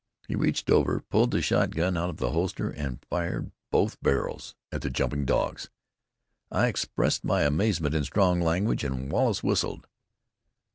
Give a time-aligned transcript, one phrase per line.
[0.27, 4.81] He reached over, pulled the shotgun out of the holster and fired both barrels at
[4.81, 5.69] the jumping dogs.
[6.51, 9.85] I expressed my amazement in strong language, and Wallace whistled.